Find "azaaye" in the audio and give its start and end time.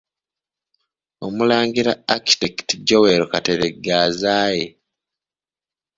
4.07-4.65